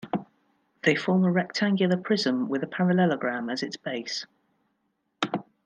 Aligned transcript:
They 0.81 0.95
form 0.95 1.23
a 1.25 1.31
rectangular 1.31 1.95
prism 1.95 2.49
with 2.49 2.63
a 2.63 2.65
parallelogram 2.67 3.51
as 3.51 3.61
its 3.61 3.77
base. 3.77 4.25